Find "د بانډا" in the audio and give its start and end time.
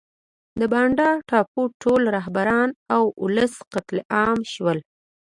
0.59-1.09